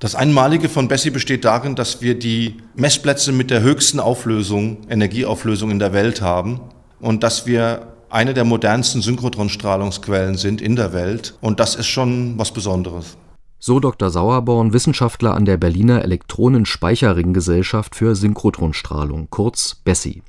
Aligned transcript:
Das 0.00 0.14
Einmalige 0.14 0.70
von 0.70 0.88
Bessie 0.88 1.10
besteht 1.10 1.44
darin, 1.44 1.74
dass 1.74 2.00
wir 2.00 2.18
die 2.18 2.56
Messplätze 2.74 3.32
mit 3.32 3.50
der 3.50 3.60
höchsten 3.60 4.00
Auflösung, 4.00 4.78
Energieauflösung 4.88 5.70
in 5.70 5.78
der 5.78 5.92
Welt 5.92 6.22
haben 6.22 6.58
und 7.00 7.22
dass 7.22 7.46
wir 7.46 7.88
eine 8.08 8.32
der 8.32 8.44
modernsten 8.44 9.02
Synchrotronstrahlungsquellen 9.02 10.38
sind 10.38 10.62
in 10.62 10.74
der 10.74 10.94
Welt. 10.94 11.34
Und 11.42 11.60
das 11.60 11.74
ist 11.74 11.88
schon 11.88 12.38
was 12.38 12.50
Besonderes. 12.50 13.18
So 13.58 13.78
Dr. 13.78 14.08
Sauerborn, 14.08 14.72
Wissenschaftler 14.72 15.34
an 15.34 15.44
der 15.44 15.58
Berliner 15.58 16.02
Elektronenspeicherringgesellschaft 16.02 17.94
für 17.94 18.14
Synchrotronstrahlung, 18.14 19.28
kurz 19.28 19.74
BESSY. 19.84 20.22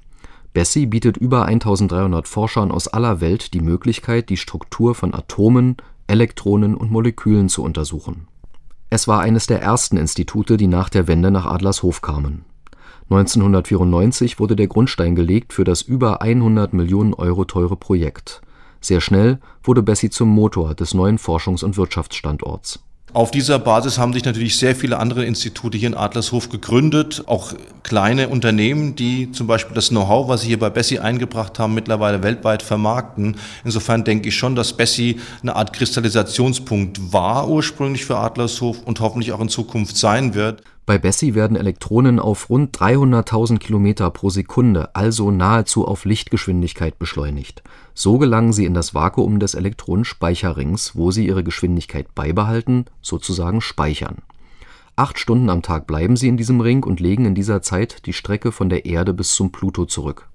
BESSY 0.51 0.85
bietet 0.87 1.15
über 1.15 1.45
1300 1.45 2.27
Forschern 2.27 2.71
aus 2.71 2.89
aller 2.89 3.21
Welt 3.21 3.53
die 3.53 3.61
Möglichkeit, 3.61 4.27
die 4.27 4.35
Struktur 4.35 4.95
von 4.95 5.13
Atomen, 5.13 5.77
Elektronen 6.07 6.75
und 6.75 6.91
Molekülen 6.91 7.47
zu 7.47 7.63
untersuchen 7.63 8.27
es 8.91 9.07
war 9.07 9.21
eines 9.21 9.47
der 9.47 9.61
ersten 9.61 9.95
Institute, 9.95 10.57
die 10.57 10.67
nach 10.67 10.89
der 10.89 11.07
Wende 11.07 11.31
nach 11.31 11.45
Adlershof 11.45 12.01
kamen. 12.01 12.43
1994 13.09 14.37
wurde 14.37 14.57
der 14.57 14.67
Grundstein 14.67 15.15
gelegt 15.15 15.53
für 15.53 15.63
das 15.63 15.81
über 15.81 16.21
100 16.21 16.73
Millionen 16.73 17.13
Euro 17.13 17.45
teure 17.45 17.77
Projekt. 17.77 18.41
Sehr 18.81 18.99
schnell 18.99 19.39
wurde 19.63 19.81
Bessie 19.81 20.09
zum 20.09 20.27
Motor 20.27 20.75
des 20.75 20.93
neuen 20.93 21.17
Forschungs 21.17 21.63
und 21.63 21.77
Wirtschaftsstandorts 21.77 22.83
auf 23.13 23.31
dieser 23.31 23.59
Basis 23.59 23.97
haben 23.97 24.13
sich 24.13 24.23
natürlich 24.23 24.57
sehr 24.57 24.73
viele 24.73 24.97
andere 24.97 25.25
Institute 25.25 25.77
hier 25.77 25.87
in 25.87 25.95
Adlershof 25.95 26.47
gegründet, 26.47 27.23
auch 27.25 27.53
kleine 27.83 28.29
Unternehmen, 28.29 28.95
die 28.95 29.31
zum 29.33 29.47
Beispiel 29.47 29.75
das 29.75 29.89
Know-how, 29.89 30.29
was 30.29 30.41
sie 30.41 30.47
hier 30.47 30.59
bei 30.59 30.69
Bessie 30.69 30.99
eingebracht 30.99 31.59
haben, 31.59 31.73
mittlerweile 31.73 32.23
weltweit 32.23 32.63
vermarkten. 32.63 33.35
Insofern 33.65 34.05
denke 34.05 34.29
ich 34.29 34.35
schon, 34.35 34.55
dass 34.55 34.73
Bessie 34.73 35.19
eine 35.41 35.57
Art 35.57 35.73
Kristallisationspunkt 35.73 37.11
war 37.11 37.49
ursprünglich 37.49 38.05
für 38.05 38.17
Adlershof 38.17 38.81
und 38.83 39.01
hoffentlich 39.01 39.33
auch 39.33 39.41
in 39.41 39.49
Zukunft 39.49 39.97
sein 39.97 40.33
wird. 40.33 40.63
Bei 40.87 40.97
Bessie 40.97 41.35
werden 41.35 41.57
Elektronen 41.57 42.19
auf 42.19 42.49
rund 42.49 42.75
300.000 42.75 43.59
Kilometer 43.59 44.09
pro 44.09 44.31
Sekunde, 44.31 44.95
also 44.95 45.29
nahezu 45.29 45.87
auf 45.87 46.05
Lichtgeschwindigkeit 46.05 46.97
beschleunigt. 46.97 47.61
So 47.93 48.17
gelangen 48.17 48.51
sie 48.51 48.65
in 48.65 48.73
das 48.73 48.95
Vakuum 48.95 49.39
des 49.39 49.53
Elektronenspeicherrings, 49.53 50.95
wo 50.95 51.11
sie 51.11 51.27
ihre 51.27 51.43
Geschwindigkeit 51.43 52.15
beibehalten, 52.15 52.85
sozusagen 53.01 53.61
speichern. 53.61 54.17
Acht 54.95 55.19
Stunden 55.19 55.51
am 55.51 55.61
Tag 55.61 55.85
bleiben 55.85 56.15
sie 56.15 56.27
in 56.27 56.37
diesem 56.37 56.61
Ring 56.61 56.83
und 56.83 56.99
legen 56.99 57.25
in 57.25 57.35
dieser 57.35 57.61
Zeit 57.61 58.05
die 58.07 58.13
Strecke 58.13 58.51
von 58.51 58.69
der 58.69 58.85
Erde 58.85 59.13
bis 59.13 59.35
zum 59.35 59.51
Pluto 59.51 59.85
zurück. 59.85 60.29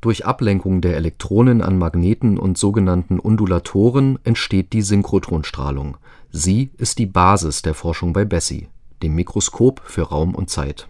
Durch 0.00 0.24
Ablenkung 0.24 0.80
der 0.80 0.96
Elektronen 0.96 1.60
an 1.60 1.76
Magneten 1.76 2.38
und 2.38 2.56
sogenannten 2.56 3.18
Undulatoren 3.18 4.18
entsteht 4.24 4.72
die 4.72 4.82
Synchrotronstrahlung. 4.82 5.98
Sie 6.30 6.70
ist 6.78 6.98
die 6.98 7.06
Basis 7.06 7.62
der 7.62 7.74
Forschung 7.74 8.12
bei 8.12 8.24
Bessie 8.24 8.68
dem 9.02 9.14
Mikroskop 9.14 9.82
für 9.84 10.02
Raum 10.02 10.34
und 10.34 10.50
Zeit. 10.50 10.88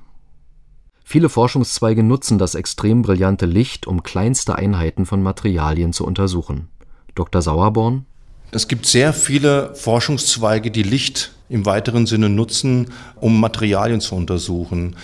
Viele 1.04 1.28
Forschungszweige 1.28 2.02
nutzen 2.02 2.36
das 2.36 2.54
extrem 2.54 3.02
brillante 3.02 3.46
Licht, 3.46 3.86
um 3.86 4.02
kleinste 4.02 4.56
Einheiten 4.56 5.06
von 5.06 5.22
Materialien 5.22 5.92
zu 5.92 6.04
untersuchen. 6.04 6.68
Dr. 7.14 7.40
Sauerborn 7.40 8.04
Es 8.50 8.68
gibt 8.68 8.84
sehr 8.84 9.12
viele 9.14 9.74
Forschungszweige, 9.74 10.70
die 10.70 10.82
Licht 10.82 11.32
im 11.48 11.64
weiteren 11.64 12.06
Sinne 12.06 12.28
nutzen, 12.28 12.88
um 13.16 13.40
Materialien 13.40 14.00
zu 14.00 14.14
untersuchen. 14.14 14.96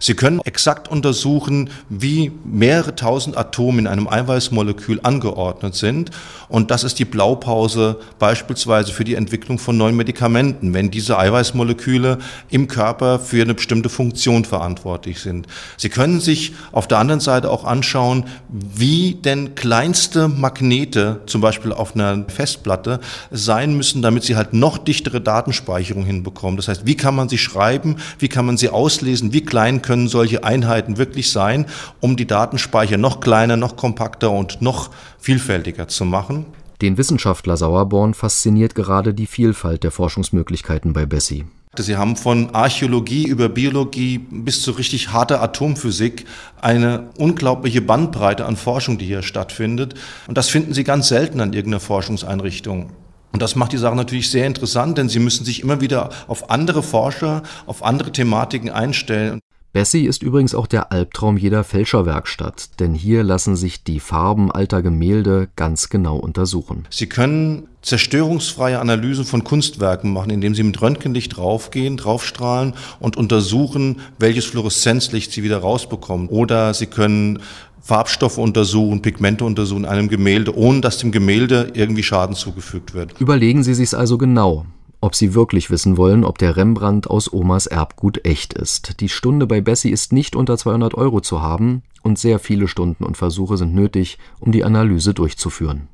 Sie 0.00 0.14
können 0.14 0.40
exakt 0.44 0.88
untersuchen, 0.88 1.70
wie 1.88 2.32
mehrere 2.44 2.96
tausend 2.96 3.36
Atome 3.36 3.78
in 3.78 3.86
einem 3.86 4.08
Eiweißmolekül 4.08 4.98
angeordnet 5.02 5.76
sind. 5.76 6.10
Und 6.48 6.70
das 6.72 6.82
ist 6.82 6.98
die 6.98 7.04
Blaupause 7.04 8.00
beispielsweise 8.18 8.92
für 8.92 9.04
die 9.04 9.14
Entwicklung 9.14 9.58
von 9.58 9.76
neuen 9.76 9.96
Medikamenten, 9.96 10.74
wenn 10.74 10.90
diese 10.90 11.18
Eiweißmoleküle 11.18 12.18
im 12.50 12.66
Körper 12.66 13.20
für 13.20 13.42
eine 13.42 13.54
bestimmte 13.54 13.88
Funktion 13.88 14.44
verantwortlich 14.44 15.20
sind. 15.20 15.46
Sie 15.76 15.88
können 15.88 16.20
sich 16.20 16.52
auf 16.72 16.88
der 16.88 16.98
anderen 16.98 17.20
Seite 17.20 17.48
auch 17.50 17.64
anschauen, 17.64 18.24
wie 18.48 19.14
denn 19.14 19.54
kleinste 19.54 20.26
Magnete, 20.26 21.20
zum 21.26 21.40
Beispiel 21.40 21.72
auf 21.72 21.94
einer 21.94 22.24
Festplatte, 22.28 22.98
sein 23.30 23.76
müssen, 23.76 24.02
damit 24.02 24.24
sie 24.24 24.34
halt 24.34 24.52
noch 24.52 24.78
dichtere 24.78 25.20
Datenspeicher 25.20 25.91
Datenspeicherung 25.92 26.04
hinbekommen. 26.04 26.56
Das 26.56 26.68
heißt, 26.68 26.86
wie 26.86 26.96
kann 26.96 27.14
man 27.14 27.28
sie 27.28 27.38
schreiben, 27.38 27.96
wie 28.18 28.28
kann 28.28 28.46
man 28.46 28.56
sie 28.56 28.68
auslesen, 28.68 29.32
wie 29.32 29.44
klein 29.44 29.82
können 29.82 30.08
solche 30.08 30.44
Einheiten 30.44 30.98
wirklich 30.98 31.30
sein, 31.30 31.66
um 32.00 32.16
die 32.16 32.26
Datenspeicher 32.26 32.98
noch 32.98 33.20
kleiner, 33.20 33.56
noch 33.56 33.76
kompakter 33.76 34.30
und 34.30 34.62
noch 34.62 34.90
vielfältiger 35.18 35.88
zu 35.88 36.04
machen. 36.04 36.46
Den 36.80 36.98
Wissenschaftler 36.98 37.56
Sauerborn 37.56 38.14
fasziniert 38.14 38.74
gerade 38.74 39.14
die 39.14 39.26
Vielfalt 39.26 39.84
der 39.84 39.92
Forschungsmöglichkeiten 39.92 40.92
bei 40.92 41.06
Bessie. 41.06 41.44
Sie 41.78 41.96
haben 41.96 42.16
von 42.16 42.54
Archäologie 42.54 43.26
über 43.26 43.48
Biologie 43.48 44.18
bis 44.18 44.60
zu 44.60 44.72
richtig 44.72 45.12
harter 45.12 45.40
Atomphysik 45.40 46.26
eine 46.60 47.08
unglaubliche 47.16 47.80
Bandbreite 47.80 48.44
an 48.44 48.56
Forschung, 48.56 48.98
die 48.98 49.06
hier 49.06 49.22
stattfindet. 49.22 49.94
Und 50.26 50.36
das 50.36 50.50
finden 50.50 50.74
Sie 50.74 50.84
ganz 50.84 51.08
selten 51.08 51.40
an 51.40 51.54
irgendeiner 51.54 51.80
Forschungseinrichtung. 51.80 52.90
Und 53.32 53.40
das 53.40 53.56
macht 53.56 53.72
die 53.72 53.78
Sache 53.78 53.96
natürlich 53.96 54.30
sehr 54.30 54.46
interessant, 54.46 54.98
denn 54.98 55.08
sie 55.08 55.18
müssen 55.18 55.44
sich 55.44 55.62
immer 55.62 55.80
wieder 55.80 56.10
auf 56.28 56.50
andere 56.50 56.82
Forscher, 56.82 57.42
auf 57.66 57.82
andere 57.82 58.12
Thematiken 58.12 58.70
einstellen. 58.70 59.40
Bessie 59.72 60.04
ist 60.04 60.22
übrigens 60.22 60.54
auch 60.54 60.66
der 60.66 60.92
Albtraum 60.92 61.38
jeder 61.38 61.64
Fälscherwerkstatt, 61.64 62.78
denn 62.78 62.92
hier 62.92 63.22
lassen 63.22 63.56
sich 63.56 63.82
die 63.82 64.00
Farben 64.00 64.52
alter 64.52 64.82
Gemälde 64.82 65.48
ganz 65.56 65.88
genau 65.88 66.18
untersuchen. 66.18 66.86
Sie 66.90 67.06
können 67.06 67.68
zerstörungsfreie 67.80 68.78
Analysen 68.78 69.24
von 69.24 69.44
Kunstwerken 69.44 70.12
machen, 70.12 70.28
indem 70.28 70.54
Sie 70.54 70.62
mit 70.62 70.80
Röntgenlicht 70.82 71.38
draufgehen, 71.38 71.96
draufstrahlen 71.96 72.74
und 73.00 73.16
untersuchen, 73.16 74.02
welches 74.18 74.44
Fluoreszenzlicht 74.44 75.32
Sie 75.32 75.42
wieder 75.42 75.58
rausbekommen. 75.58 76.28
Oder 76.28 76.74
Sie 76.74 76.86
können 76.86 77.40
Farbstoffe 77.82 78.38
untersuchen, 78.38 79.02
Pigmente 79.02 79.44
untersuchen 79.44 79.84
in 79.84 79.90
einem 79.90 80.08
Gemälde, 80.08 80.56
ohne 80.56 80.80
dass 80.80 80.98
dem 80.98 81.10
Gemälde 81.10 81.72
irgendwie 81.74 82.04
Schaden 82.04 82.36
zugefügt 82.36 82.94
wird. 82.94 83.20
Überlegen 83.20 83.64
Sie 83.64 83.74
sich's 83.74 83.92
also 83.92 84.18
genau, 84.18 84.66
ob 85.00 85.16
Sie 85.16 85.34
wirklich 85.34 85.68
wissen 85.68 85.96
wollen, 85.96 86.24
ob 86.24 86.38
der 86.38 86.56
Rembrandt 86.56 87.10
aus 87.10 87.32
Omas 87.32 87.66
Erbgut 87.66 88.24
echt 88.24 88.54
ist. 88.54 89.00
Die 89.00 89.08
Stunde 89.08 89.48
bei 89.48 89.60
Bessie 89.60 89.90
ist 89.90 90.12
nicht 90.12 90.36
unter 90.36 90.56
200 90.56 90.94
Euro 90.94 91.20
zu 91.20 91.42
haben 91.42 91.82
und 92.02 92.20
sehr 92.20 92.38
viele 92.38 92.68
Stunden 92.68 93.02
und 93.02 93.16
Versuche 93.16 93.56
sind 93.56 93.74
nötig, 93.74 94.18
um 94.38 94.52
die 94.52 94.62
Analyse 94.62 95.12
durchzuführen. 95.12 95.88